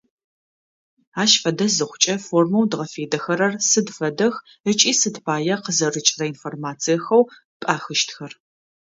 [1.21, 4.35] Ащ фэдэ зыхъукӏэ формэу дгъэфедэхэрэр сыд фэдэх
[4.71, 7.23] ыкӏи сыд пая къызэрыкӏырэ информациехэу
[7.61, 8.31] пӏахыщтхэр.